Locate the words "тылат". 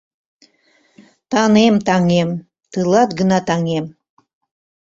2.71-3.09